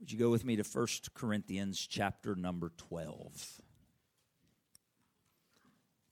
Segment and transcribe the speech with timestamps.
[0.00, 3.60] Would you go with me to 1 Corinthians chapter number 12?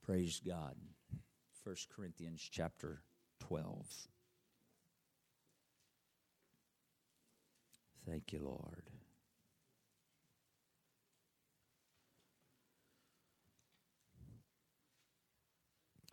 [0.05, 0.75] Praise God.
[1.63, 3.03] 1 Corinthians chapter
[3.41, 3.87] 12.
[8.09, 8.91] Thank you, Lord.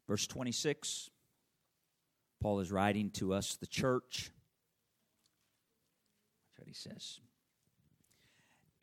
[0.08, 1.10] Verse 26,
[2.42, 4.32] Paul is writing to us, the church.
[6.46, 7.20] That's what he says.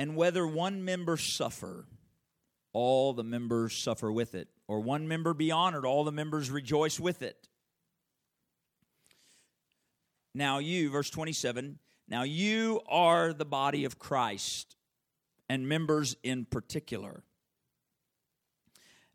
[0.00, 1.84] And whether one member suffer,
[2.72, 6.98] all the members suffer with it, or one member be honored, all the members rejoice
[6.98, 7.50] with it.
[10.34, 14.74] Now, you, verse 27, now you are the body of Christ,
[15.50, 17.22] and members in particular.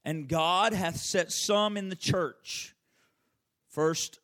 [0.03, 2.75] And God hath set some in the church.
[3.69, 4.19] First,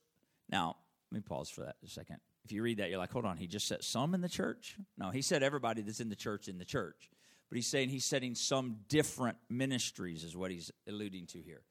[0.48, 0.76] now,
[1.12, 2.18] let me pause for that a second.
[2.44, 4.76] If you read that, you're like, hold on, he just set some in the church?
[4.98, 7.10] No, he said everybody that's in the church in the church.
[7.50, 11.62] But he's saying he's setting some different ministries, is what he's alluding to here.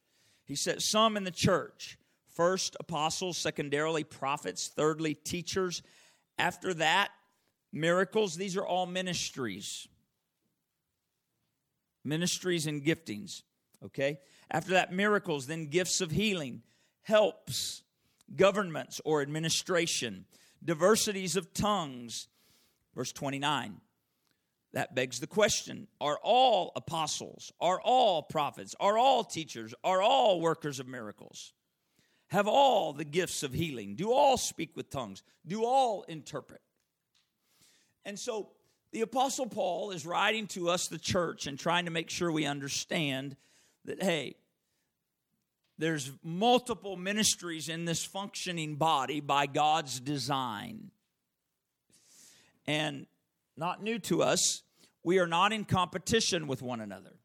[0.45, 1.99] He set some in the church.
[2.29, 5.83] First, apostles, secondarily, prophets, thirdly, teachers.
[6.39, 7.11] After that,
[7.73, 8.37] miracles.
[8.37, 9.89] These are all ministries.
[12.05, 13.43] Ministries and giftings.
[13.84, 14.21] Okay?
[14.51, 16.62] After that, miracles, then gifts of healing,
[17.03, 17.83] helps,
[18.37, 20.27] governments or administration,
[20.64, 22.28] diversities of tongues.
[22.94, 23.80] Verse 29.
[24.72, 30.41] That begs the question Are all apostles, are all prophets, are all teachers, are all
[30.41, 31.53] workers of miracles?
[32.28, 33.97] Have all the gifts of healing?
[33.97, 35.25] Do all speak with tongues?
[35.44, 36.61] Do all interpret?
[38.05, 38.50] And so
[38.92, 42.47] the Apostle Paul is writing to us, the church, and trying to make sure we
[42.47, 43.36] understand
[43.84, 44.36] that, hey,
[45.81, 50.91] there's multiple ministries in this functioning body by God's design.
[52.67, 53.06] And
[53.56, 54.62] not new to us,
[55.03, 57.17] we are not in competition with one another.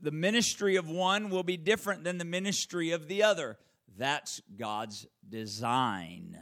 [0.00, 3.58] The ministry of one will be different than the ministry of the other.
[3.98, 6.38] That's God's design.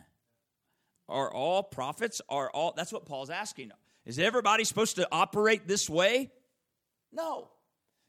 [1.09, 2.21] Are all prophets?
[2.29, 3.73] Are all that's what Paul's asking.
[4.07, 6.31] Is everybody supposed to operate this way?
[7.13, 7.49] No.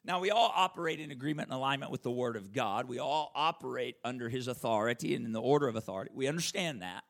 [0.05, 2.87] Now, we all operate in agreement and alignment with the Word of God.
[2.87, 6.11] We all operate under His authority and in the order of authority.
[6.13, 7.03] We understand that.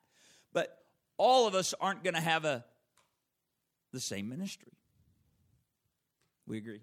[0.54, 0.78] But
[1.18, 2.64] all of us aren't going to have a,
[3.92, 4.72] the same ministry.
[6.48, 6.82] We agree?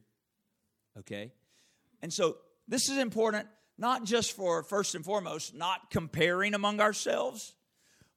[0.99, 1.33] Okay?
[2.03, 2.37] And so
[2.69, 3.47] this is important,
[3.79, 7.55] not just for, first and foremost, not comparing among ourselves,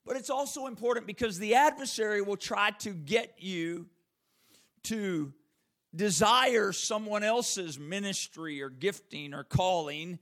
[0.04, 3.86] but it's also important because the adversary will try to get you
[4.84, 5.32] to
[5.96, 10.18] desire someone else's ministry or gifting or calling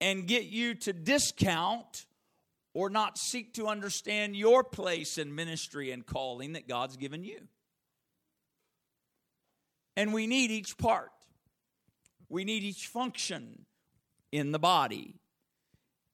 [0.00, 2.06] and get you to discount
[2.74, 7.40] or not seek to understand your place in ministry and calling that God's given you.
[9.96, 11.12] And we need each part,
[12.28, 13.64] we need each function
[14.32, 15.14] in the body.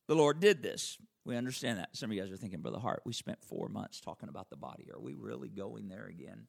[0.07, 0.99] The Lord did this.
[1.25, 1.97] We understand that.
[1.97, 4.57] Some of you guys are thinking, Brother Hart, we spent four months talking about the
[4.57, 4.89] body.
[4.93, 6.47] Are we really going there again?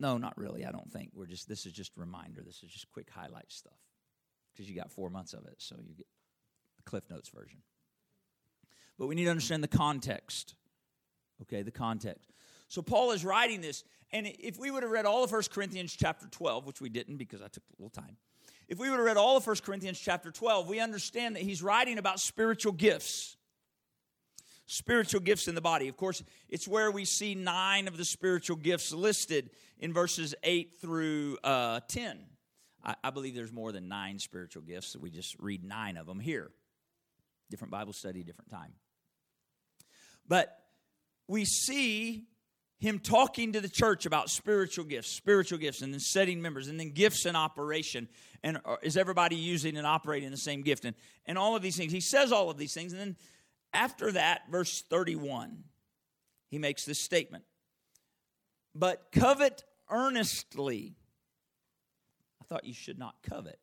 [0.00, 0.64] No, not really.
[0.64, 1.10] I don't think.
[1.14, 2.42] We're just this is just a reminder.
[2.44, 3.78] This is just quick highlight stuff
[4.52, 6.06] because you got four months of it, so you get
[6.76, 7.58] the Cliff Notes version.
[8.98, 10.54] But we need to understand the context.
[11.42, 12.30] Okay, the context.
[12.68, 15.92] So Paul is writing this, and if we would have read all of 1 Corinthians
[15.92, 18.16] chapter 12, which we didn't because I took a little time,
[18.68, 21.62] if we would have read all of 1 Corinthians chapter 12, we understand that he's
[21.62, 23.36] writing about spiritual gifts
[24.66, 25.88] spiritual gifts in the body.
[25.88, 30.80] Of course, it's where we see nine of the spiritual gifts listed in verses 8
[30.80, 32.18] through uh, 10.
[32.84, 36.20] I, I believe there's more than nine spiritual gifts, we just read nine of them
[36.20, 36.50] here.
[37.50, 38.72] Different Bible study, different time.
[40.26, 40.56] But
[41.28, 42.24] we see
[42.78, 46.78] him talking to the church about spiritual gifts, spiritual gifts, and then setting members, and
[46.78, 48.08] then gifts in operation.
[48.42, 50.84] And uh, is everybody using and operating the same gift?
[50.84, 50.94] And,
[51.26, 51.92] and all of these things.
[51.92, 53.16] He says all of these things, and then
[53.74, 55.64] after that, verse 31,
[56.50, 57.44] he makes this statement
[58.74, 60.94] But covet earnestly.
[62.40, 63.58] I thought you should not covet.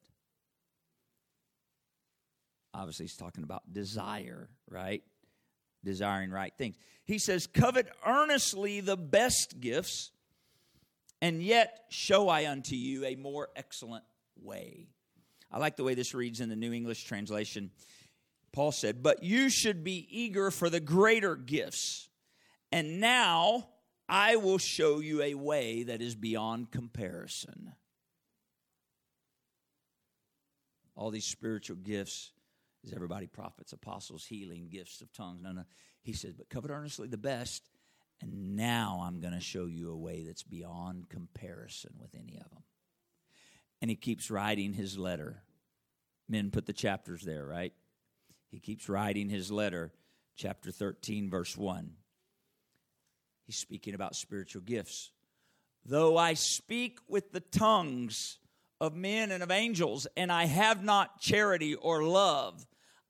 [2.74, 5.04] Obviously, he's talking about desire, right?
[5.84, 6.76] Desiring right things.
[7.06, 10.12] He says, Covet earnestly the best gifts,
[11.22, 14.06] and yet show I unto you a more excellent
[14.42, 14.88] way.
[15.52, 17.72] I like the way this reads in the New English translation.
[18.54, 22.10] Paul said, But you should be eager for the greater gifts.
[22.72, 23.68] And now
[24.08, 27.74] I will show you a way that is beyond comparison.
[30.96, 32.32] All these spiritual gifts
[32.84, 35.42] is everybody prophets, apostles, healing, gifts of tongues.
[35.42, 35.64] No, no.
[36.02, 37.70] He says, But covet earnestly the best,
[38.22, 42.50] And now I'm going to show you a way that's beyond comparison with any of
[42.50, 42.64] them.
[43.82, 45.42] And he keeps writing his letter.
[46.30, 47.74] Men put the chapters there, right?
[48.52, 49.94] He keeps writing his letter,
[50.36, 51.92] chapter 13, verse 1.
[53.46, 55.12] He's speaking about spiritual gifts.
[55.86, 58.40] Though I speak with the tongues
[58.82, 62.68] of men and of angels, and I have not charity or love,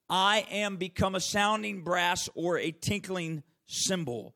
[0.09, 4.35] I am become a sounding brass or a tinkling cymbal.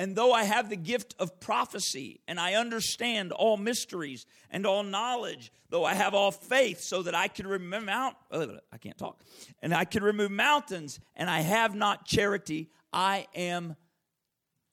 [0.00, 4.82] And though I have the gift of prophecy and I understand all mysteries and all
[4.82, 9.20] knowledge, though I have all faith so that I can remove mount, I can't talk,
[9.60, 13.76] and I can remove mountains, and I have not charity, I am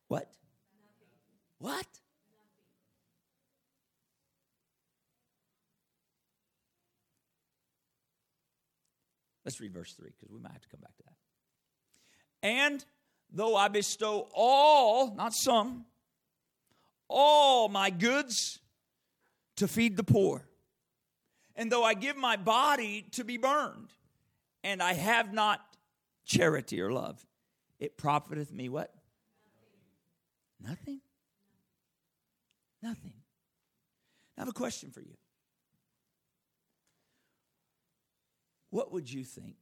[0.08, 0.32] what?
[1.60, 1.86] What?
[9.44, 12.48] Let's read verse 3 because we might have to come back to that.
[12.48, 12.86] And
[13.32, 15.86] though I bestow all, not some,
[17.08, 18.60] all my goods
[19.58, 20.48] to feed the poor,
[21.56, 23.94] and though I give my body to be burned,
[24.64, 25.62] and I have not
[26.26, 27.26] charity or love,
[27.80, 28.94] it profiteth me what?
[30.60, 31.02] Nothing.
[32.82, 33.14] Nothing.
[34.38, 35.16] I have a question for you.
[38.70, 39.56] What would you think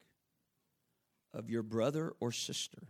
[1.34, 2.88] of your brother or sister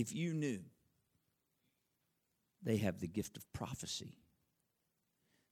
[0.00, 0.60] if you knew
[2.62, 4.18] they have the gift of prophecy?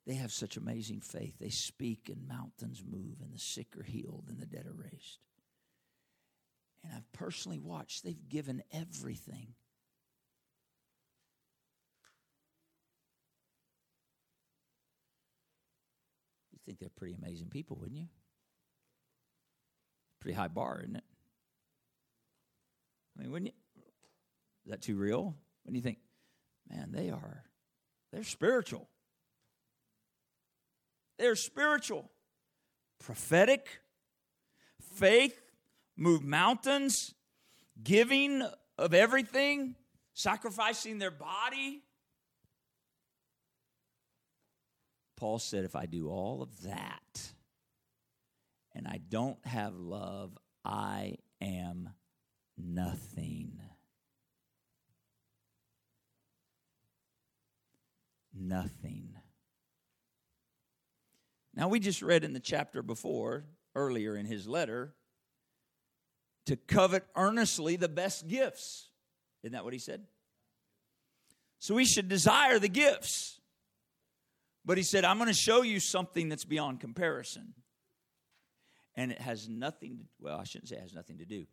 [0.06, 1.38] They have such amazing faith.
[1.40, 5.18] They speak and mountains move and the sick are healed and the dead are raised.
[6.82, 9.54] And I've personally watched, they've given everything
[16.52, 18.08] you think they're pretty amazing people, wouldn't you?
[20.20, 21.04] Pretty high bar, isn't it?
[23.16, 23.63] I mean, wouldn't you?
[24.64, 25.36] Is that too real?
[25.64, 25.98] When you think,
[26.70, 27.44] man, they are,
[28.12, 28.88] they're spiritual.
[31.18, 32.10] They're spiritual,
[32.98, 33.80] prophetic,
[34.94, 35.38] faith,
[35.96, 37.14] move mountains,
[37.82, 38.42] giving
[38.76, 39.76] of everything,
[40.12, 41.84] sacrificing their body
[45.16, 47.32] Paul said, if I do all of that
[48.74, 51.90] and I don't have love, I am
[52.58, 53.60] nothing.
[58.44, 59.08] Nothing.
[61.54, 63.44] Now, we just read in the chapter before,
[63.74, 64.94] earlier in his letter,
[66.46, 68.90] to covet earnestly the best gifts.
[69.42, 70.02] Isn't that what he said?
[71.58, 73.40] So we should desire the gifts.
[74.64, 77.54] But he said, I'm going to show you something that's beyond comparison.
[78.94, 81.46] And it has nothing to, well, I shouldn't say it has nothing to do.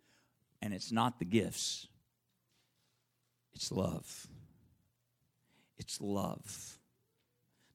[0.62, 1.88] And it's not the gifts,
[3.54, 4.28] it's love.
[5.78, 6.78] It's love.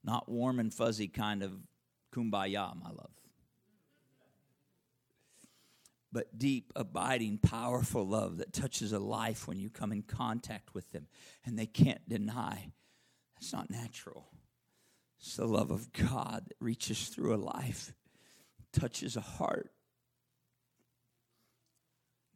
[0.07, 1.53] Not warm and fuzzy kind of
[2.15, 3.11] kumbaya, my love.
[6.13, 10.93] But deep, abiding, powerful love that touches a life when you come in contact with
[10.93, 11.09] them
[11.45, 12.71] and they can't deny.
[13.35, 14.29] That's not natural.
[15.19, 17.93] It's the love of God that reaches through a life,
[18.73, 19.73] touches a heart.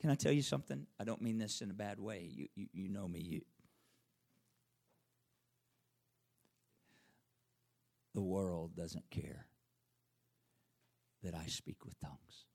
[0.01, 0.87] Can I tell you something?
[0.99, 2.29] I don't mean this in a bad way.
[2.31, 3.21] You, you, you know me.
[3.21, 3.41] You,
[8.15, 9.47] the world doesn't care
[11.23, 12.47] that I speak with tongues.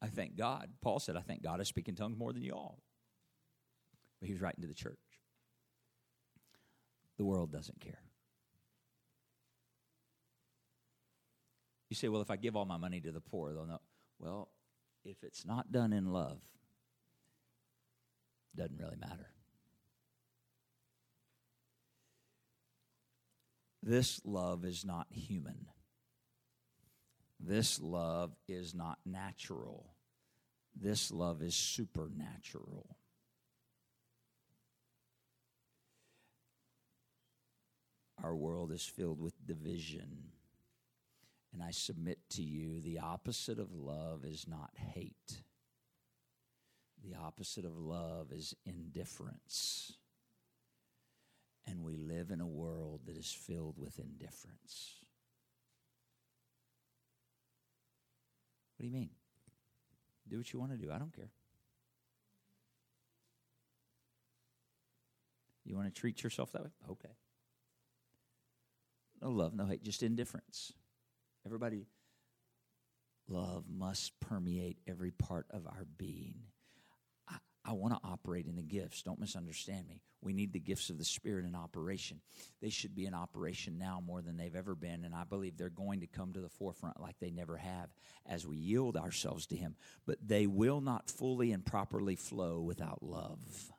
[0.00, 0.70] I thank God.
[0.80, 2.78] Paul said, I thank God I speak in tongues more than you all.
[4.20, 4.98] But he was writing to the church.
[7.16, 8.00] The world doesn't care.
[11.90, 13.80] You say, well, if I give all my money to the poor, they'll know.
[14.18, 14.50] Well,
[15.04, 16.40] if it's not done in love,
[18.58, 19.30] doesn't really matter.
[23.82, 25.66] This love is not human.
[27.40, 29.94] This love is not natural.
[30.74, 32.96] This love is supernatural.
[38.22, 40.32] Our world is filled with division.
[41.52, 45.42] And I submit to you the opposite of love is not hate.
[47.04, 49.92] The opposite of love is indifference.
[51.66, 54.94] And we live in a world that is filled with indifference.
[58.76, 59.10] What do you mean?
[60.28, 60.90] Do what you want to do.
[60.92, 61.30] I don't care.
[65.64, 66.70] You want to treat yourself that way?
[66.90, 67.10] Okay.
[69.20, 70.72] No love, no hate, just indifference.
[71.44, 71.86] Everybody
[73.28, 76.36] love must permeate every part of our being.
[77.68, 79.02] I, want to operate in the gifts.
[79.02, 80.00] Don't misunderstand me.
[80.20, 82.20] We need the gifts of the Spirit in operation.
[82.60, 85.68] They should be in operation now more than they've ever been, and I believe they're
[85.68, 87.90] going to come to the forefront like they never have
[88.26, 89.76] as we yield ourselves to Him.
[90.06, 93.72] But they will not fully and properly flow without love.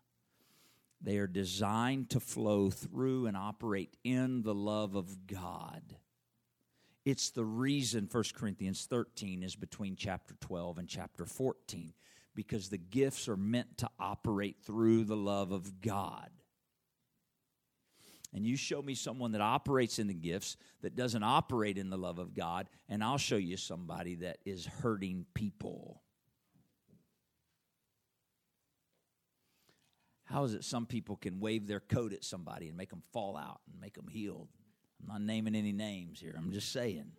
[1.01, 5.81] They are designed to flow through and operate in the love of God.
[7.05, 11.93] It's the reason 1 Corinthians 13 is between chapter 12 and chapter 14
[12.35, 16.29] because the gifts are meant to operate through the love of God.
[18.33, 21.97] And you show me someone that operates in the gifts that doesn't operate in the
[21.97, 26.03] love of God, and I'll show you somebody that is hurting people.
[30.25, 33.35] How is it some people can wave their coat at somebody and make them fall
[33.35, 34.47] out and make them healed?
[35.01, 37.11] I'm not naming any names here, I'm just saying.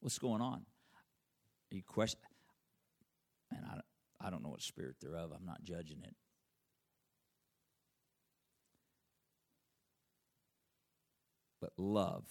[0.00, 0.64] What's going on?
[1.70, 2.20] You question?
[3.50, 5.32] And I, I don't know what spirit they're of.
[5.32, 6.14] I'm not judging it.
[11.60, 12.24] But love.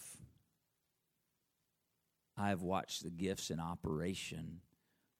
[2.37, 4.61] I have watched the gifts in operation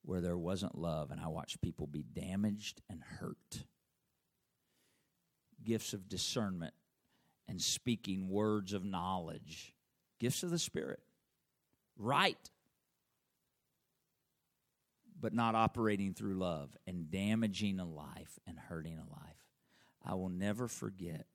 [0.04, 3.66] where there wasn't love, and I watched people be damaged and hurt.
[5.64, 6.74] Gifts of discernment
[7.48, 9.74] and speaking words of knowledge,
[10.20, 11.00] gifts of the Spirit,
[11.98, 12.50] right
[15.26, 19.50] but not operating through love and damaging a life and hurting a life.
[20.06, 21.26] I will never forget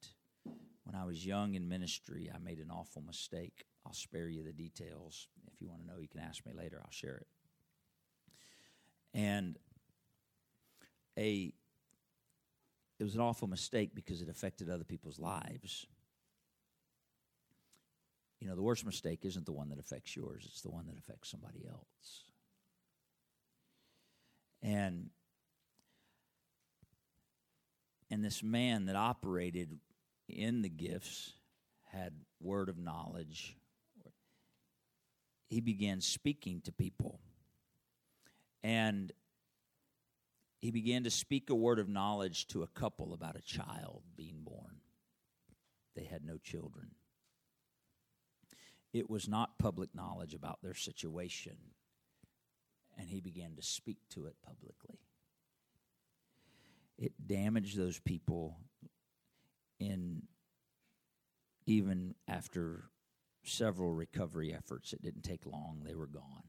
[0.85, 3.65] when I was young in ministry, I made an awful mistake.
[3.85, 5.27] I'll spare you the details.
[5.53, 7.27] If you want to know, you can ask me later, I'll share it.
[9.13, 9.59] And
[11.19, 11.53] a
[13.01, 15.85] it was an awful mistake because it affected other people's lives.
[18.39, 20.97] You know, the worst mistake isn't the one that affects yours, it's the one that
[20.97, 22.30] affects somebody else.
[24.63, 25.11] And
[28.11, 29.79] and this man that operated
[30.29, 31.33] in the gifts
[31.93, 33.57] had word of knowledge.
[35.49, 37.21] He began speaking to people.
[38.63, 39.13] And
[40.61, 44.43] he began to speak a word of knowledge to a couple about a child being
[44.43, 44.81] born.
[45.97, 46.91] They had no children.
[48.93, 51.57] It was not public knowledge about their situation
[53.01, 54.99] and he began to speak to it publicly.
[56.99, 58.59] It damaged those people
[59.79, 60.25] in
[61.65, 62.91] even after
[63.43, 64.93] several recovery efforts.
[64.93, 66.45] It didn't take long, they were gone.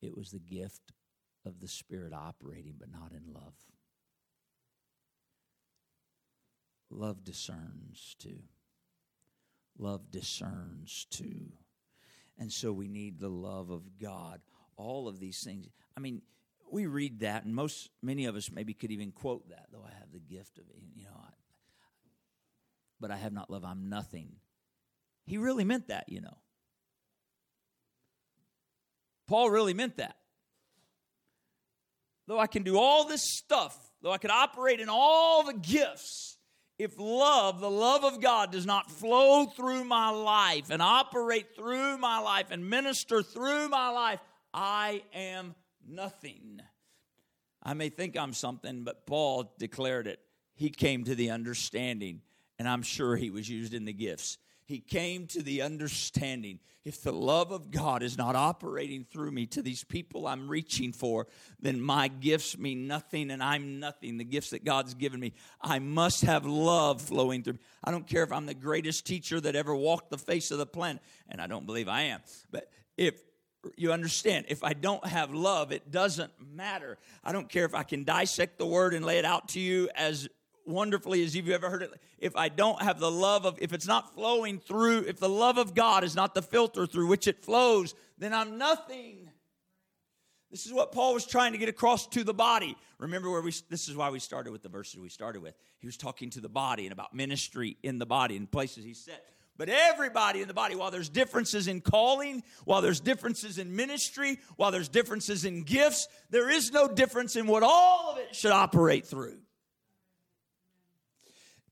[0.00, 0.92] It was the gift
[1.44, 3.54] of the Spirit operating, but not in love.
[6.88, 8.42] Love discerns too.
[9.76, 11.52] Love discerns too.
[12.38, 14.40] And so we need the love of God
[14.78, 15.66] all of these things.
[15.96, 16.22] I mean,
[16.70, 19.92] we read that, and most, many of us maybe could even quote that, though I
[19.98, 21.30] have the gift of you know, I,
[23.00, 24.36] but I have not love, I'm nothing.
[25.26, 26.38] He really meant that, you know.
[29.26, 30.16] Paul really meant that.
[32.26, 36.38] Though I can do all this stuff, though I could operate in all the gifts,
[36.78, 41.98] if love, the love of God, does not flow through my life and operate through
[41.98, 44.20] my life and minister through my life,
[44.52, 45.54] I am
[45.86, 46.60] nothing.
[47.62, 50.20] I may think I'm something, but Paul declared it.
[50.54, 52.22] He came to the understanding,
[52.58, 54.38] and I'm sure he was used in the gifts.
[54.64, 59.44] He came to the understanding if the love of God is not operating through me
[59.48, 61.26] to these people I'm reaching for,
[61.60, 64.16] then my gifts mean nothing and I'm nothing.
[64.16, 67.54] The gifts that God's given me, I must have love flowing through.
[67.54, 67.58] me.
[67.84, 70.66] I don't care if I'm the greatest teacher that ever walked the face of the
[70.66, 73.20] planet, and I don't believe I am, but if
[73.76, 76.98] you understand if i don't have love it doesn't matter.
[77.24, 79.88] I don't care if i can dissect the word and lay it out to you
[79.94, 80.28] as
[80.66, 81.92] wonderfully as you've ever heard it.
[82.18, 85.58] If i don't have the love of if it's not flowing through if the love
[85.58, 89.30] of god is not the filter through which it flows then i'm nothing.
[90.50, 92.76] This is what paul was trying to get across to the body.
[92.98, 95.54] Remember where we this is why we started with the verses we started with.
[95.78, 98.94] He was talking to the body and about ministry in the body and places he
[98.94, 99.24] set
[99.58, 104.38] but everybody in the body, while there's differences in calling, while there's differences in ministry,
[104.56, 108.52] while there's differences in gifts, there is no difference in what all of it should
[108.52, 109.36] operate through.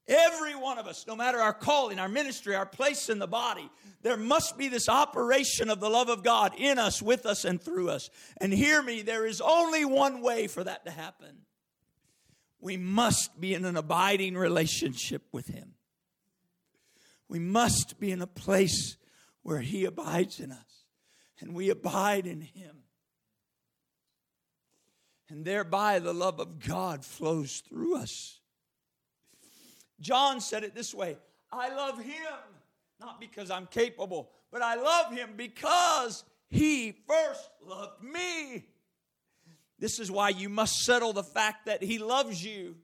[0.08, 3.68] Every one of us, no matter our calling, our ministry, our place in the body,
[4.02, 7.60] there must be this operation of the love of God in us, with us, and
[7.60, 8.10] through us.
[8.40, 11.38] And hear me, there is only one way for that to happen.
[12.60, 15.75] We must be in an abiding relationship with Him.
[17.28, 18.96] We must be in a place
[19.42, 20.84] where He abides in us
[21.40, 22.76] and we abide in Him.
[25.28, 28.40] And thereby the love of God flows through us.
[30.00, 31.16] John said it this way
[31.52, 32.14] I love Him,
[33.00, 38.66] not because I'm capable, but I love Him because He first loved me.
[39.78, 42.76] This is why you must settle the fact that He loves you.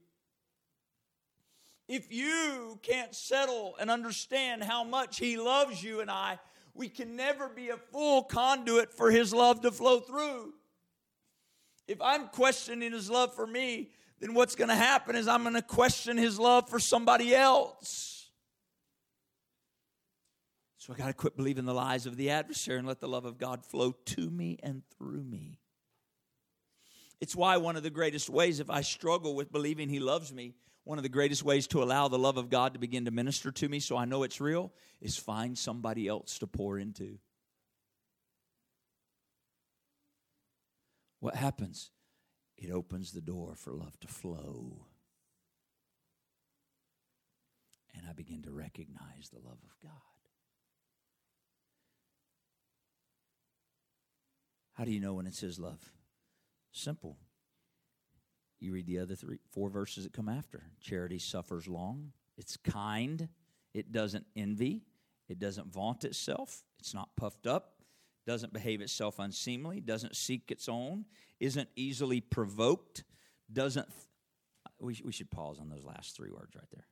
[1.89, 6.39] If you can't settle and understand how much He loves you and I,
[6.75, 10.55] we can never be a full conduit for His love to flow through.
[11.87, 15.55] If I'm questioning His love for me, then what's going to happen is I'm going
[15.55, 18.31] to question His love for somebody else.
[20.79, 23.25] So I got to quit believing the lies of the adversary and let the love
[23.25, 25.59] of God flow to me and through me.
[27.21, 30.55] It's why one of the greatest ways, if I struggle with believing He loves me,
[30.85, 33.53] one of the greatest ways to allow the love of God to begin to minister
[33.53, 37.19] to me so I know it's real is find somebody else to pour into.
[41.21, 41.91] What happens?
[42.57, 44.87] It opens the door for love to flow.
[47.95, 49.93] And I begin to recognize the love of God.
[54.75, 55.93] How do you know when it's His love?
[56.73, 57.19] Simple.
[58.63, 60.63] You read the other three, four verses that come after.
[60.81, 63.29] Charity suffers long, it's kind,
[63.75, 64.85] it doesn't envy,
[65.29, 67.83] it doesn't vaunt itself, it's not puffed up,
[68.25, 71.07] doesn't behave itself unseemly, doesn't seek its own,
[71.41, 73.03] isn't easily provoked,
[73.53, 73.89] doesn't.
[73.89, 74.07] Th-
[74.79, 76.87] we, we should pause on those last three words right there.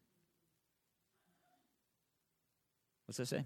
[3.07, 3.45] What's that say?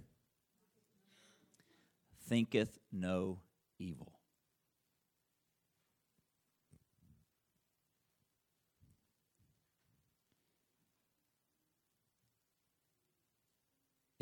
[2.26, 3.40] Thinketh no
[3.78, 4.14] evil.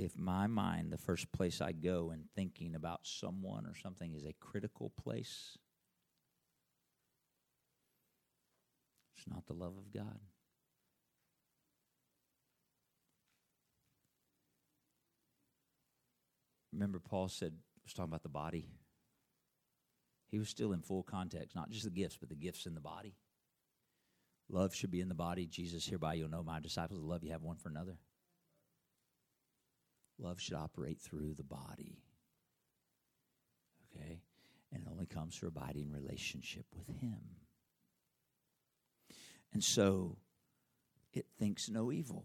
[0.03, 4.25] If my mind, the first place I go in thinking about someone or something, is
[4.25, 5.57] a critical place,
[9.17, 10.19] it's not the love of God.
[16.73, 17.53] Remember, Paul said,
[17.85, 18.67] was talking about the body.
[20.31, 22.81] He was still in full context, not just the gifts, but the gifts in the
[22.81, 23.15] body.
[24.49, 25.47] Love should be in the body.
[25.47, 27.99] Jesus, hereby you'll know my disciples, the love you have one for another.
[30.23, 31.99] Love should operate through the body.
[33.91, 34.23] Okay?
[34.73, 37.19] And it only comes through abiding relationship with Him.
[39.53, 40.17] And so
[41.13, 42.25] it thinks no evil.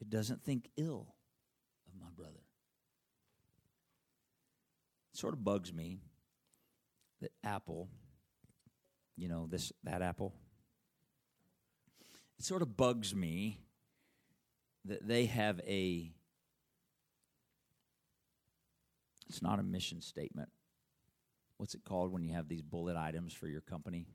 [0.00, 1.14] It doesn't think ill
[1.86, 2.42] of my brother.
[5.12, 6.00] It sort of bugs me
[7.20, 7.88] that Apple,
[9.16, 10.34] you know, this that Apple.
[12.38, 13.60] It sort of bugs me
[14.86, 16.12] that they have a
[19.30, 20.48] It's not a mission statement.
[21.56, 24.08] What's it called when you have these bullet items for your company?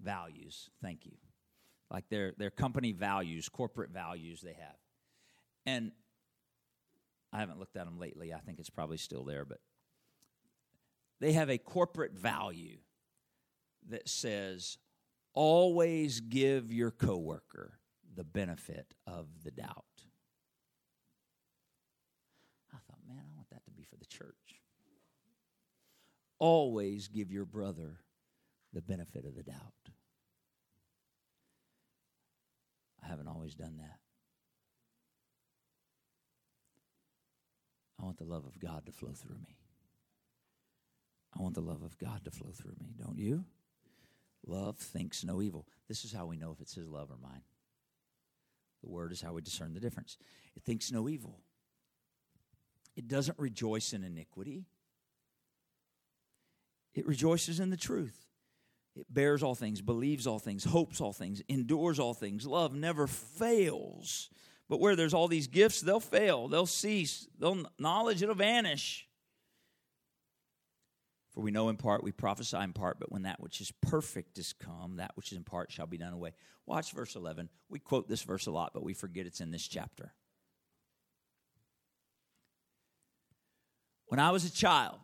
[0.00, 0.70] Values.
[0.80, 1.12] Thank you.
[1.90, 4.78] Like their their company values, corporate values they have.
[5.66, 5.92] And
[7.34, 8.32] I haven't looked at them lately.
[8.32, 9.58] I think it's probably still there, but
[11.20, 12.78] they have a corporate value
[13.90, 14.78] that says
[15.34, 17.78] always give your coworker
[18.16, 19.84] the benefit of the doubt.
[23.88, 24.60] For the church.
[26.38, 28.00] Always give your brother
[28.72, 29.90] the benefit of the doubt.
[33.02, 33.98] I haven't always done that.
[38.00, 39.56] I want the love of God to flow through me.
[41.38, 43.44] I want the love of God to flow through me, don't you?
[44.46, 45.66] Love thinks no evil.
[45.88, 47.42] This is how we know if it's His love or mine.
[48.82, 50.16] The Word is how we discern the difference.
[50.56, 51.40] It thinks no evil.
[52.96, 54.64] It doesn't rejoice in iniquity,
[56.94, 58.26] it rejoices in the truth.
[58.96, 62.44] It bears all things, believes all things, hopes all things, endures all things.
[62.44, 64.30] Love never fails.
[64.68, 69.08] But where there's all these gifts, they'll fail, they'll cease, they'll knowledge it'll vanish.
[71.32, 74.36] For we know in part, we prophesy in part, but when that which is perfect
[74.38, 76.32] is come, that which is in part shall be done away.
[76.66, 77.48] Watch verse 11.
[77.68, 80.12] We quote this verse a lot, but we forget it's in this chapter.
[84.10, 84.98] When I was a child,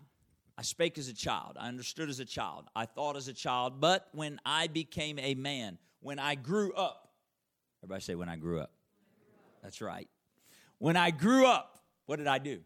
[0.59, 1.57] I spake as a child.
[1.61, 2.65] I understood as a child.
[2.75, 3.81] I thought as a child.
[3.81, 7.13] But when I became a man, when I grew up,
[7.85, 8.73] everybody say, when I grew up.
[9.63, 10.09] That's right.
[10.79, 12.59] When I grew up, what did I do?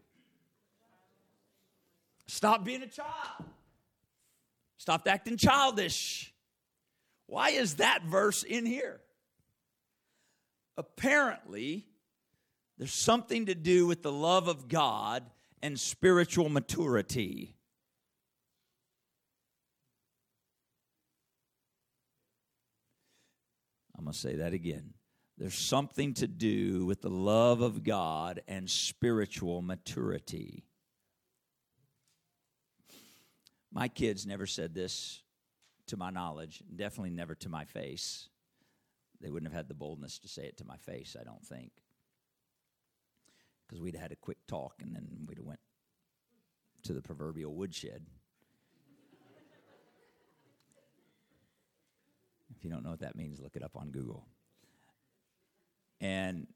[2.25, 3.45] Stop being a child.
[4.77, 6.33] Stopped acting childish.
[7.27, 8.99] Why is that verse in here?
[10.75, 11.85] Apparently,
[12.81, 15.21] There's something to do with the love of God
[15.61, 17.55] and spiritual maturity.
[23.97, 24.93] I'm going to say that again.
[25.37, 30.65] There's something to do with the love of God and spiritual maturity.
[33.71, 35.21] My kids never said this
[35.87, 38.29] to my knowledge, definitely never to my face.
[39.21, 41.71] They wouldn't have had the boldness to say it to my face, I don't think.
[43.71, 45.61] Because we'd had a quick talk and then we'd went
[46.83, 48.05] to the proverbial woodshed.
[52.53, 54.27] If you don't know what that means, look it up on Google.
[56.01, 56.47] And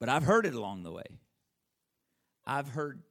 [0.00, 1.20] but I've heard it along the way.
[2.44, 3.02] I've heard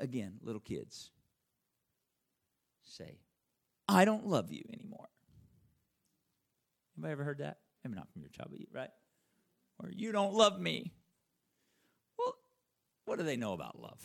[0.00, 1.10] again, little kids
[2.82, 3.20] say,
[3.86, 5.08] I don't love you anymore.
[6.96, 7.58] Anybody ever heard that?
[7.84, 8.90] Maybe not from your child, but you, right?
[9.80, 10.92] Or you don't love me.
[13.04, 14.00] What do they know about love?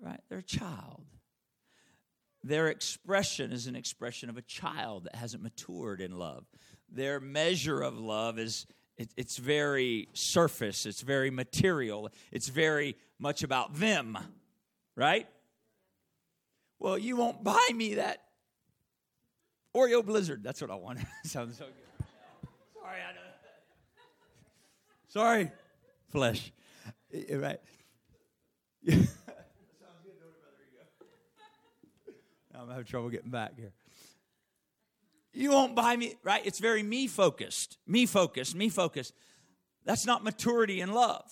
[0.00, 0.20] Right?
[0.28, 1.04] They're a child.
[2.42, 6.46] Their expression is an expression of a child that hasn't matured in love.
[6.90, 13.42] Their measure of love is it, it's very surface, it's very material, it's very much
[13.42, 14.16] about them,
[14.96, 15.26] right?
[16.78, 18.22] Well, you won't buy me that
[19.76, 20.42] Oreo Blizzard.
[20.42, 20.98] That's what I want.
[21.24, 22.06] Sounds so good.
[22.74, 23.20] Sorry, I know.
[25.08, 25.52] Sorry,
[26.10, 26.52] flesh.
[27.12, 27.60] Right.
[32.54, 33.72] I'm having trouble getting back here.
[35.32, 36.44] You won't buy me, right?
[36.44, 39.14] It's very me focused, me focused, me focused.
[39.84, 41.30] That's not maturity in love.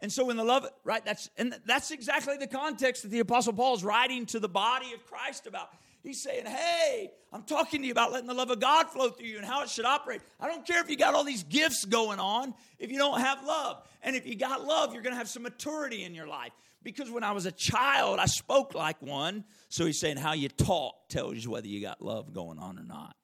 [0.00, 3.52] And so in the love, right, that's and that's exactly the context that the Apostle
[3.52, 5.70] Paul is writing to the body of Christ about.
[6.02, 9.26] He's saying, Hey, I'm talking to you about letting the love of God flow through
[9.26, 10.20] you and how it should operate.
[10.38, 13.44] I don't care if you got all these gifts going on if you don't have
[13.44, 13.82] love.
[14.02, 17.10] And if you got love, you're going to have some maturity in your life because
[17.10, 19.44] when I was a child, I spoke like one.
[19.68, 22.84] So he's saying how you talk tells you whether you got love going on or
[22.84, 23.16] not.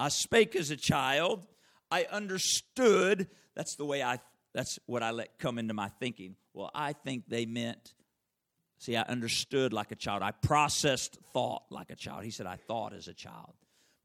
[0.00, 1.46] I spake as a child.
[1.90, 3.28] I understood.
[3.60, 4.20] That's the way I,
[4.54, 6.34] that's what I let come into my thinking.
[6.54, 7.92] Well, I think they meant,
[8.78, 10.22] see, I understood like a child.
[10.22, 12.24] I processed thought like a child.
[12.24, 13.52] He said, I thought as a child.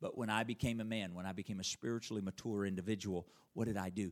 [0.01, 3.77] But when I became a man, when I became a spiritually mature individual, what did
[3.77, 4.11] I do?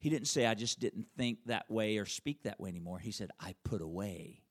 [0.00, 2.98] He didn't say, I just didn't think that way or speak that way anymore.
[2.98, 4.42] He said, I put away.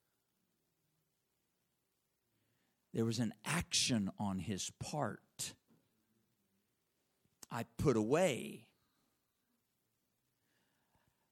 [2.93, 5.54] There was an action on his part.
[7.51, 8.67] I put away.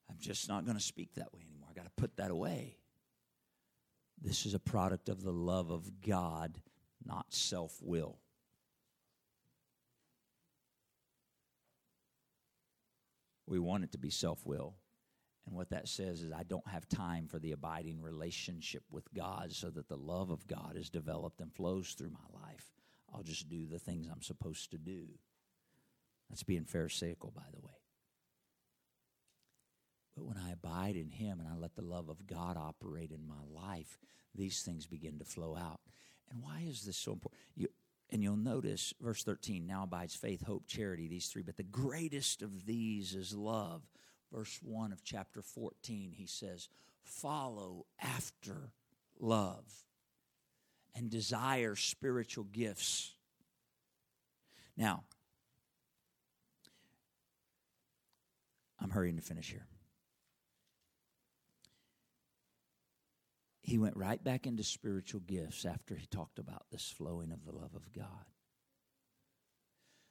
[0.09, 1.69] I'm just not going to speak that way anymore.
[1.69, 2.77] I got to put that away.
[4.21, 6.59] This is a product of the love of God,
[7.05, 8.19] not self will.
[13.45, 14.75] We want it to be self will.
[15.47, 19.51] And what that says is, I don't have time for the abiding relationship with God
[19.51, 22.71] so that the love of God is developed and flows through my life.
[23.11, 25.05] I'll just do the things I'm supposed to do.
[26.29, 27.78] That's being Pharisaical, by the way.
[30.19, 33.25] But when I abide in Him and I let the love of God operate in
[33.25, 33.97] my life,
[34.35, 35.79] these things begin to flow out.
[36.29, 37.41] And why is this so important?
[37.55, 37.69] You,
[38.09, 42.41] and you'll notice verse 13 now abides faith, hope, charity, these three, but the greatest
[42.41, 43.81] of these is love.
[44.33, 46.67] Verse 1 of chapter 14, he says,
[47.01, 48.73] Follow after
[49.21, 49.63] love
[50.95, 53.13] and desire spiritual gifts.
[54.75, 55.03] Now,
[58.81, 59.65] I'm hurrying to finish here.
[63.69, 67.51] He went right back into spiritual gifts after he talked about this flowing of the
[67.51, 68.25] love of God.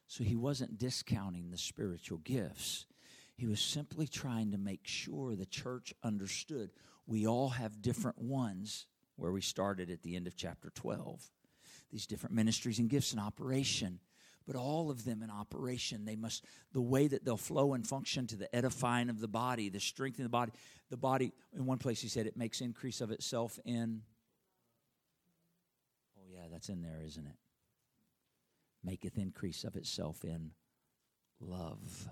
[0.07, 2.87] So he wasn't discounting the spiritual gifts.
[3.35, 6.71] He was simply trying to make sure the church understood
[7.07, 11.21] we all have different ones, where we started at the end of chapter 12.
[11.91, 13.99] These different ministries and gifts in operation
[14.49, 16.07] but all of them in operation.
[16.07, 19.69] They must, the way that they'll flow and function to the edifying of the body,
[19.69, 20.53] the strength of the body.
[20.89, 24.01] The body, in one place, he said, it makes increase of itself in.
[26.17, 27.37] Oh, yeah, that's in there, isn't it?
[28.89, 30.53] Maketh increase of itself in
[31.41, 32.09] love.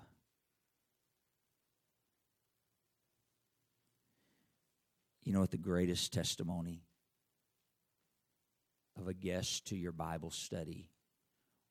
[5.24, 6.82] You know what the greatest testimony
[9.00, 10.90] of a guest to your Bible study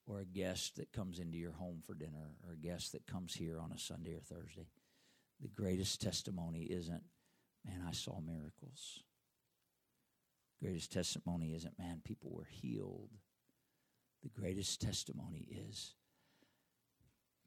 [0.07, 3.33] or a guest that comes into your home for dinner or a guest that comes
[3.33, 4.67] here on a Sunday or Thursday.
[5.41, 7.03] The greatest testimony isn't,
[7.65, 9.03] man, I saw miracles.
[10.61, 13.09] Greatest testimony isn't, man, people were healed.
[14.23, 15.95] The greatest testimony is,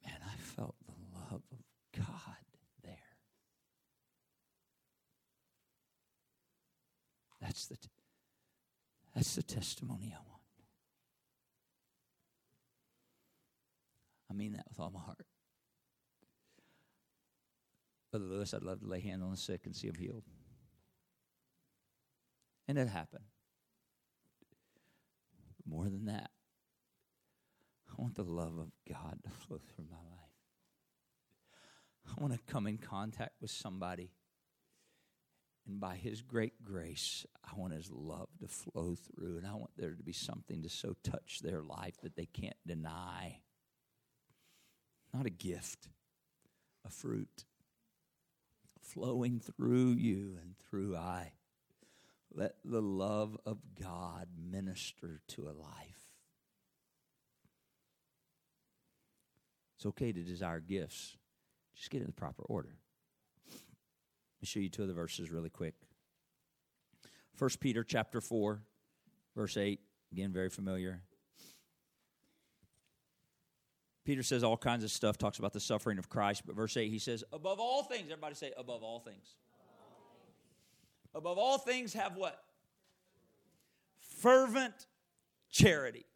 [0.04, 1.58] Man, I felt the love of
[1.96, 2.36] God
[2.82, 2.96] there.
[7.40, 7.88] That's the, t-
[9.14, 10.37] that's the testimony I want.
[14.30, 15.24] I mean that with all my heart.
[18.10, 20.24] Brother Lewis, I'd love to lay hands on the sick and see them healed.
[22.66, 23.24] And it happened.
[25.66, 26.30] More than that,
[27.90, 30.28] I want the love of God to flow through my life.
[32.06, 34.12] I want to come in contact with somebody.
[35.66, 39.38] And by His great grace, I want His love to flow through.
[39.38, 42.56] And I want there to be something to so touch their life that they can't
[42.66, 43.40] deny.
[45.12, 45.88] Not a gift,
[46.84, 47.44] a fruit
[48.80, 51.32] flowing through you and through I.
[52.34, 55.98] Let the love of God minister to a life.
[59.76, 61.16] It's okay to desire gifts,
[61.76, 62.76] just get in the proper order.
[63.48, 65.74] Let me show you two of the verses really quick.
[67.36, 68.60] First Peter chapter 4,
[69.36, 69.80] verse 8,
[70.12, 71.02] again, very familiar.
[74.08, 76.88] Peter says all kinds of stuff, talks about the suffering of Christ, but verse 8,
[76.88, 79.34] he says, above all things, everybody say, above all things.
[81.14, 82.42] Above all things, have what?
[84.00, 84.86] Fervent
[85.50, 86.06] charity.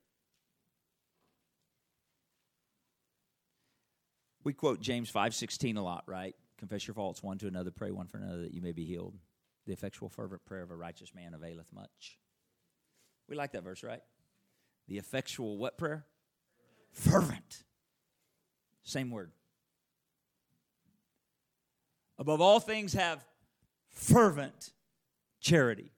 [4.42, 6.35] We quote James 5:16 a lot, right?
[6.57, 9.18] Confess your faults one to another, pray one for another that you may be healed.
[9.66, 12.18] The effectual fervent prayer of a righteous man availeth much.
[13.28, 14.00] We like that verse, right?
[14.88, 16.07] The effectual what prayer?
[16.94, 17.62] Fervent.
[18.92, 19.33] Same word.
[22.18, 23.24] Above all things, have
[23.88, 24.70] fervent
[25.40, 25.92] charity.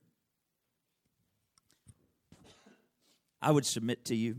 [3.42, 4.36] I would submit to you,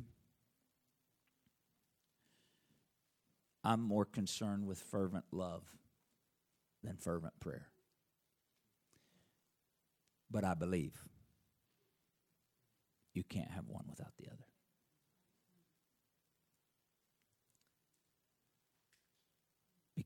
[3.62, 5.64] I'm more concerned with fervent love
[6.82, 7.68] than fervent prayer.
[10.32, 10.94] But I believe
[13.14, 14.46] you can't have one without the other.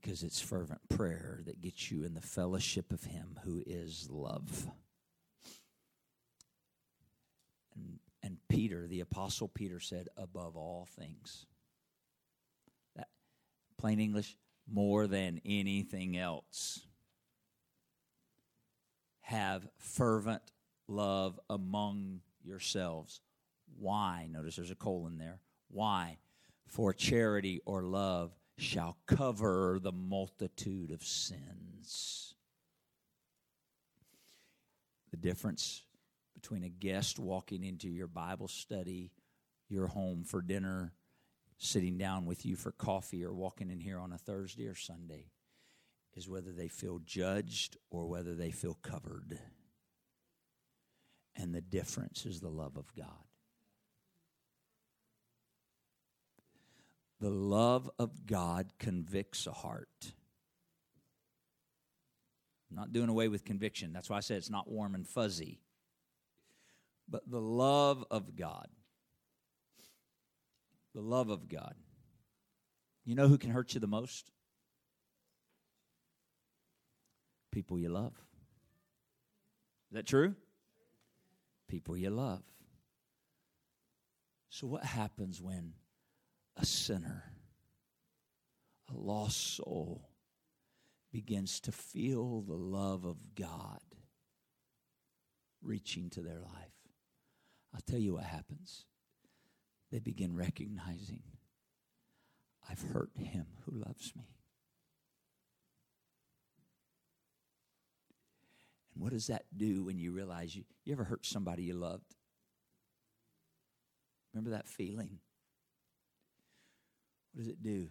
[0.01, 4.69] Because it's fervent prayer that gets you in the fellowship of Him who is love.
[7.75, 11.45] And, and Peter, the Apostle Peter, said, above all things.
[12.95, 13.07] That,
[13.77, 14.35] plain English,
[14.71, 16.81] more than anything else.
[19.21, 20.41] Have fervent
[20.87, 23.21] love among yourselves.
[23.77, 24.27] Why?
[24.31, 25.39] Notice there's a colon there.
[25.69, 26.17] Why?
[26.67, 32.35] For charity or love shall cover the multitude of sins.
[35.11, 35.83] The difference
[36.35, 39.11] between a guest walking into your Bible study,
[39.69, 40.93] your home for dinner,
[41.57, 45.31] sitting down with you for coffee, or walking in here on a Thursday or Sunday
[46.15, 49.39] is whether they feel judged or whether they feel covered.
[51.35, 53.28] And the difference is the love of God.
[57.19, 60.13] The love of God convicts a heart.
[62.69, 63.91] I'm not doing away with conviction.
[63.93, 65.59] That's why I said it's not warm and fuzzy.
[67.09, 68.67] But the love of God.
[70.93, 71.75] The love of God.
[73.05, 74.31] You know who can hurt you the most?
[77.51, 78.13] People you love.
[79.89, 80.35] Is that true?
[81.67, 82.43] People you love.
[84.49, 85.73] So, what happens when
[86.59, 87.23] a sinner,
[88.93, 90.09] a lost soul,
[91.11, 93.79] begins to feel the love of God
[95.61, 96.79] reaching to their life,
[97.73, 98.85] I'll tell you what happens.
[99.91, 101.23] They begin recognizing,
[102.69, 104.27] I've hurt him who loves me.
[108.93, 112.15] And what does that do when you realize you, you ever hurt somebody you loved?
[114.33, 115.19] Remember that feeling?
[117.33, 117.89] What does it do?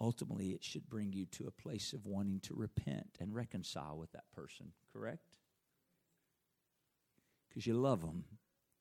[0.00, 4.12] Ultimately, it should bring you to a place of wanting to repent and reconcile with
[4.12, 5.22] that person, correct?
[7.48, 8.24] Because you love them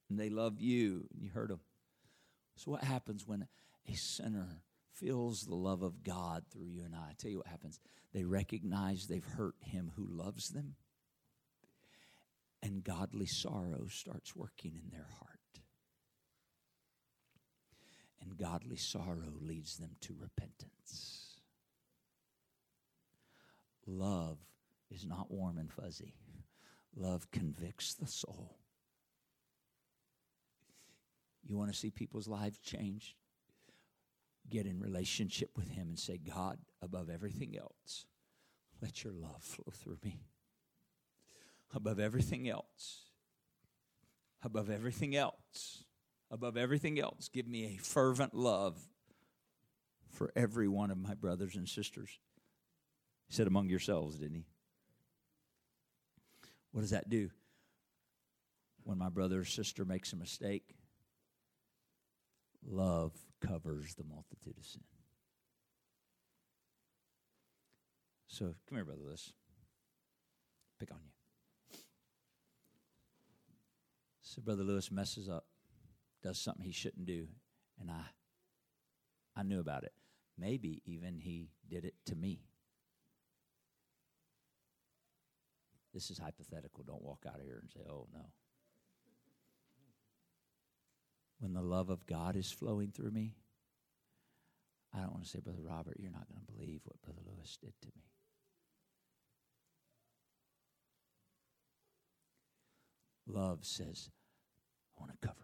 [0.09, 1.59] and they love you and you hurt them.
[2.55, 3.47] So, what happens when
[3.87, 4.61] a sinner
[4.93, 7.09] feels the love of God through you and I?
[7.09, 7.79] I tell you what happens.
[8.13, 10.75] They recognize they've hurt him who loves them,
[12.61, 15.32] and godly sorrow starts working in their heart
[18.23, 21.39] and godly sorrow leads them to repentance.
[23.85, 24.37] Love
[24.89, 26.13] is not warm and fuzzy,
[26.95, 28.57] love convicts the soul.
[31.45, 33.17] You want to see people's lives change?
[34.49, 38.05] get in relationship with Him and say, God, above everything else,
[38.81, 40.27] let your love flow through me.
[41.73, 43.05] Above everything else,
[44.43, 45.85] above everything else,
[46.33, 48.75] above everything else, give me a fervent love
[50.09, 52.09] for every one of my brothers and sisters.
[53.27, 54.45] He said, among yourselves, didn't he?
[56.71, 57.29] What does that do?
[58.83, 60.75] When my brother or sister makes a mistake,
[62.67, 64.81] love covers the multitude of sin.
[68.27, 69.33] So come here, Brother Lewis.
[70.79, 71.77] Pick on you.
[74.23, 75.45] So Brother Lewis messes up,
[76.23, 77.27] does something he shouldn't do,
[77.79, 78.03] and I
[79.35, 79.93] I knew about it.
[80.37, 82.39] Maybe even he did it to me.
[85.93, 86.83] This is hypothetical.
[86.83, 88.25] Don't walk out of here and say, oh, no.
[91.39, 93.35] When the love of God is flowing through me,
[94.93, 97.57] I don't want to say, Brother Robert, you're not going to believe what Brother Lewis
[97.61, 98.03] did to me.
[103.27, 104.09] Love says,
[104.97, 105.42] I want to cover.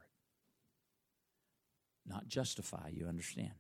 [2.10, 3.54] Not justify, you understand.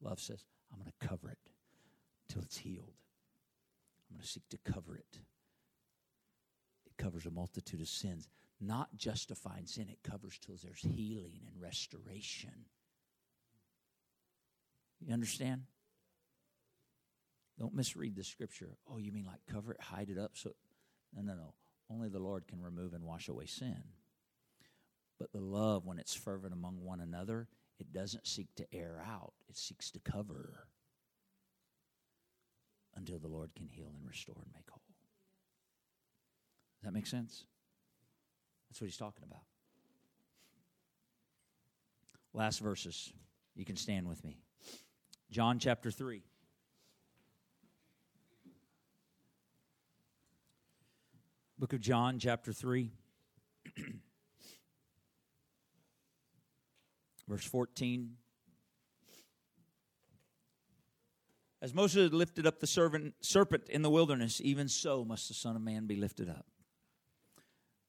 [0.00, 1.38] Love says, I'm going to cover it
[2.28, 2.94] till it's healed.
[4.10, 5.18] I'm going to seek to cover it.
[6.84, 8.28] It covers a multitude of sins.
[8.60, 12.66] Not justifying sin, it covers till there's healing and restoration.
[15.00, 15.62] You understand?
[17.58, 18.76] Don't misread the scripture.
[18.90, 20.32] Oh, you mean like cover it, hide it up?
[20.34, 20.54] So,
[21.14, 21.54] no, no, no.
[21.90, 23.82] Only the Lord can remove and wash away sin.
[25.22, 27.46] But the love, when it's fervent among one another,
[27.78, 30.66] it doesn't seek to air out, it seeks to cover
[32.96, 34.82] until the Lord can heal and restore and make whole.
[36.80, 37.44] Does that make sense?
[38.68, 39.44] That's what he's talking about.
[42.34, 43.12] Last verses.
[43.54, 44.40] You can stand with me.
[45.30, 46.24] John chapter 3.
[51.60, 52.90] Book of John, chapter 3.
[57.28, 58.16] Verse 14.
[61.60, 65.54] As Moses lifted up the servant, serpent in the wilderness, even so must the Son
[65.54, 66.46] of Man be lifted up.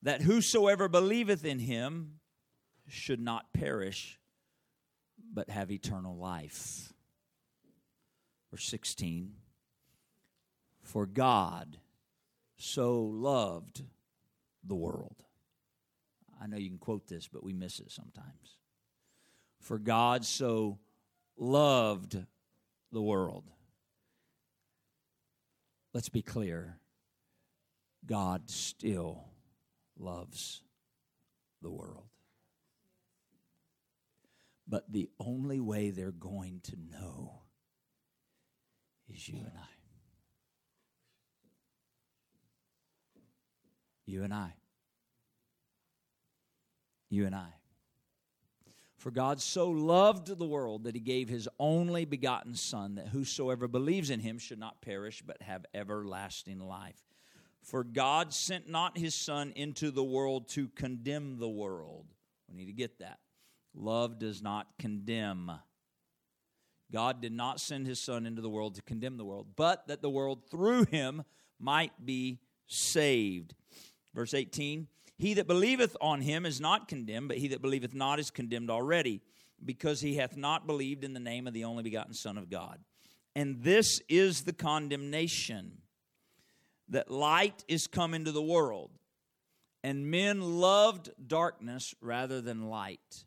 [0.04, 2.20] That whosoever believeth in him
[2.88, 4.20] should not perish,
[5.34, 6.94] but have eternal life.
[8.52, 9.34] Verse 16.
[10.84, 11.78] For God
[12.58, 13.82] so loved
[14.64, 15.24] the world.
[16.40, 18.58] I know you can quote this, but we miss it sometimes.
[19.64, 20.78] For God so
[21.38, 22.18] loved
[22.92, 23.46] the world.
[25.94, 26.80] Let's be clear
[28.06, 29.24] God still
[29.98, 30.62] loves
[31.62, 32.04] the world.
[34.68, 37.44] But the only way they're going to know
[39.08, 39.74] is you and I.
[44.06, 44.56] You and I.
[47.10, 47.63] You and I.
[49.04, 53.68] For God so loved the world that he gave his only begotten Son, that whosoever
[53.68, 57.04] believes in him should not perish, but have everlasting life.
[57.62, 62.06] For God sent not his Son into the world to condemn the world.
[62.48, 63.20] We need to get that.
[63.76, 65.52] Love does not condemn.
[66.90, 70.02] God did not send his Son into the world to condemn the world, but that
[70.02, 71.26] the world through him
[71.60, 73.54] might be saved.
[74.14, 74.88] Verse 18
[75.24, 78.70] he that believeth on him is not condemned, but he that believeth not is condemned
[78.70, 79.22] already,
[79.64, 82.78] because he hath not believed in the name of the only begotten Son of God.
[83.34, 85.78] And this is the condemnation
[86.90, 88.92] that light is come into the world,
[89.82, 93.24] and men loved darkness rather than light,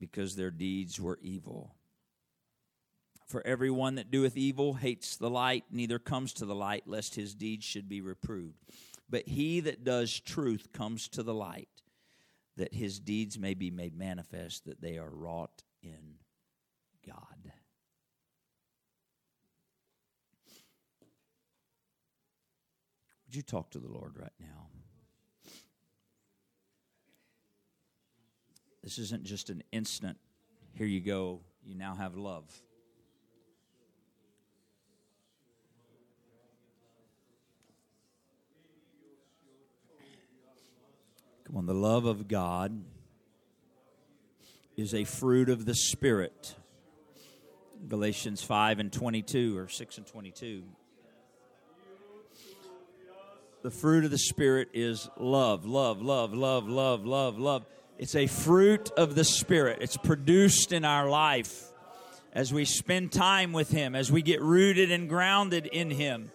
[0.00, 1.74] because their deeds were evil.
[3.26, 7.34] For everyone that doeth evil hates the light, neither comes to the light, lest his
[7.34, 8.64] deeds should be reproved.
[9.08, 11.68] But he that does truth comes to the light,
[12.56, 16.16] that his deeds may be made manifest, that they are wrought in
[17.06, 17.52] God.
[23.26, 24.68] Would you talk to the Lord right now?
[28.82, 30.18] This isn't just an instant,
[30.74, 32.44] here you go, you now have love.
[41.54, 42.82] On, the love of God
[44.76, 46.56] is a fruit of the Spirit.
[47.86, 50.64] Galatians 5 and 22, or 6 and 22.
[53.62, 57.66] The fruit of the Spirit is love, love, love, love, love, love, love.
[57.98, 59.78] It's a fruit of the Spirit.
[59.80, 61.70] It's produced in our life
[62.32, 66.32] as we spend time with Him, as we get rooted and grounded in Him,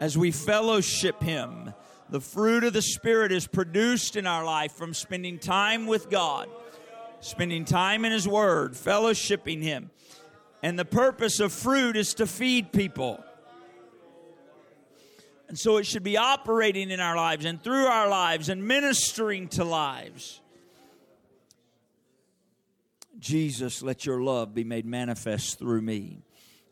[0.00, 1.74] as we fellowship Him.
[2.08, 6.48] The fruit of the Spirit is produced in our life from spending time with God,
[7.20, 9.90] spending time in His Word, fellowshipping Him.
[10.62, 13.22] And the purpose of fruit is to feed people.
[15.48, 19.48] And so it should be operating in our lives and through our lives and ministering
[19.48, 20.40] to lives.
[23.18, 26.25] Jesus, let your love be made manifest through me.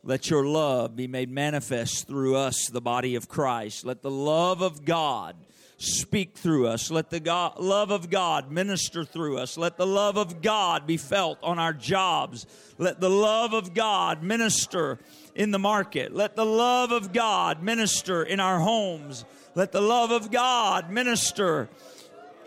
[0.07, 3.86] Let your love be made manifest through us, the body of Christ.
[3.86, 5.34] Let the love of God
[5.78, 6.90] speak through us.
[6.90, 9.57] Let the God, love of God minister through us.
[9.57, 12.46] Let the love of God be felt on our jobs.
[12.76, 14.98] Let the love of God minister
[15.34, 16.14] in the market.
[16.14, 19.24] Let the love of God minister in our homes.
[19.55, 21.70] Let the love of God minister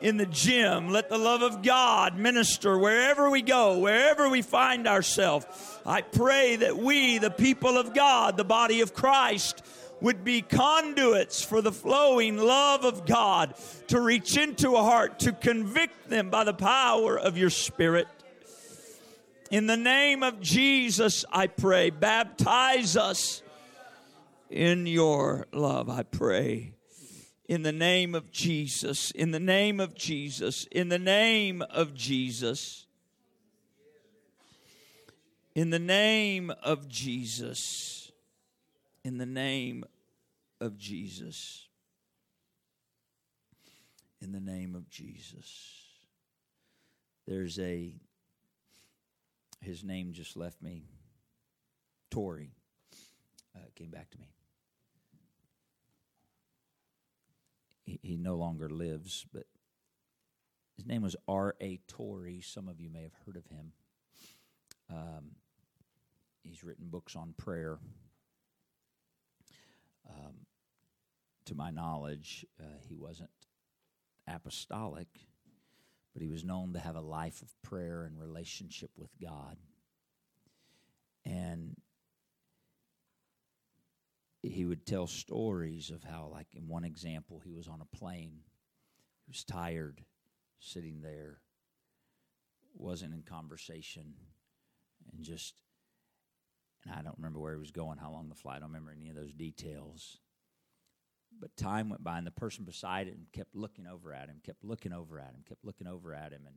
[0.02, 0.90] in the gym.
[0.90, 5.46] Let the love of God minister wherever we go, wherever we find ourselves.
[5.86, 9.64] I pray that we, the people of God, the body of Christ,
[10.02, 13.56] would be conduits for the flowing love of God
[13.88, 18.08] to reach into a heart, to convict them by the power of your Spirit.
[19.50, 23.42] In the name of Jesus, I pray, baptize us
[24.50, 26.77] in your love, I pray
[27.48, 32.86] in the name of Jesus, in the name of Jesus, in the name of Jesus.
[35.56, 38.12] In the name of Jesus.
[39.04, 39.86] In the name
[40.62, 41.68] of Jesus.
[44.22, 45.84] In the name of Jesus.
[47.26, 47.96] There's a,
[49.62, 50.86] his name just left me.
[52.12, 52.52] Torrey
[53.56, 54.37] uh, came back to me.
[57.88, 59.46] He, no longer lives, but
[60.76, 61.80] his name was R.A.
[61.88, 62.42] Torrey.
[62.42, 63.72] Some of you may have heard of him.
[64.92, 65.32] Um,
[66.44, 67.80] he's written books on prayer.
[70.10, 70.46] Um,
[71.46, 73.30] to my knowledge, uh, he wasn't
[74.28, 75.08] apostolic,
[76.14, 79.58] but he was known to have a life of prayer and relationship with God.
[81.26, 81.78] And
[84.52, 88.40] he would tell stories of how, like in one example, he was on a plane,
[89.26, 90.04] he was tired,
[90.60, 91.40] sitting there,
[92.76, 94.14] wasn't in conversation,
[95.14, 95.56] and just,
[96.86, 98.92] and I don't remember where he was going, how long the flight, I don't remember
[98.92, 100.20] any of those details.
[101.40, 104.64] But time went by, and the person beside him kept looking over at him, kept
[104.64, 106.56] looking over at him, kept looking over at him, and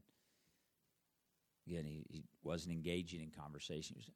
[1.66, 3.96] again, he, he wasn't engaging in conversation.
[3.98, 4.12] He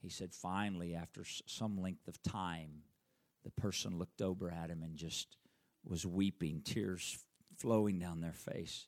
[0.00, 2.82] he said, finally, after some length of time,
[3.44, 5.36] the person looked over at him and just
[5.84, 7.18] was weeping, tears
[7.56, 8.86] flowing down their face,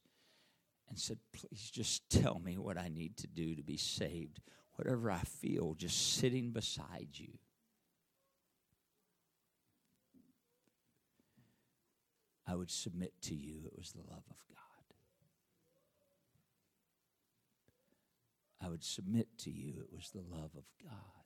[0.89, 4.41] and said, Please just tell me what I need to do to be saved.
[4.75, 7.39] Whatever I feel, just sitting beside you.
[12.47, 14.59] I would submit to you it was the love of God.
[18.61, 21.22] I would submit to you it was the love of God.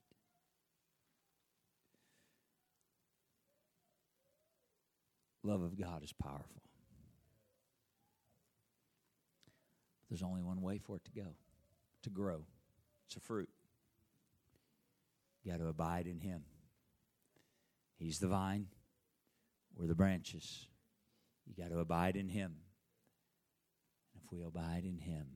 [5.47, 6.61] Love of God is powerful.
[10.09, 11.35] There's only one way for it to go,
[12.03, 12.43] to grow.
[13.05, 13.47] It's a fruit.
[15.41, 16.41] You got to abide in Him.
[17.97, 18.67] He's the vine,
[19.73, 20.67] we're the branches.
[21.45, 22.57] You got to abide in Him.
[24.13, 25.27] And if we abide in Him,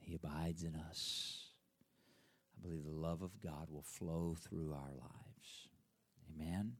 [0.00, 1.44] he abides in us.
[2.58, 5.68] I believe the love of God will flow through our lives.
[6.28, 6.72] Amen.